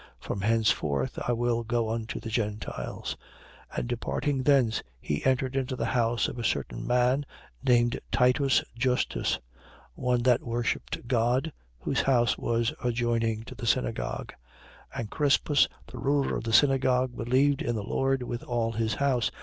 From 0.19 0.41
henceforth 0.41 1.19
I 1.27 1.33
will 1.33 1.61
go 1.63 1.91
unto 1.91 2.19
the 2.19 2.31
Gentiles. 2.31 3.15
18:7. 3.73 3.77
And 3.77 3.87
departing 3.87 4.41
thence, 4.41 4.81
he 4.99 5.23
entered 5.25 5.55
into 5.55 5.75
the 5.75 5.85
house 5.93 6.27
of 6.27 6.39
a 6.39 6.43
certain 6.43 6.87
man, 6.87 7.23
named 7.61 7.99
Titus 8.11 8.63
Justus, 8.75 9.37
one 9.93 10.23
that 10.23 10.41
worshipped 10.41 11.07
God, 11.07 11.53
whose 11.77 12.01
house 12.01 12.35
was 12.35 12.73
adjoining 12.83 13.43
to 13.43 13.53
the 13.53 13.67
synagogue. 13.67 14.33
18:8. 14.95 14.99
And 15.01 15.09
Crispus, 15.11 15.67
the 15.85 15.99
ruler 15.99 16.35
of 16.35 16.45
the 16.45 16.53
synagogue, 16.53 17.15
believed 17.15 17.61
in 17.61 17.75
the 17.75 17.83
Lord, 17.83 18.23
with 18.23 18.41
all 18.41 18.71
his 18.71 18.95
house. 18.95 19.29